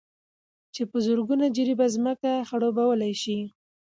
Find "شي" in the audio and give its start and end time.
3.21-3.39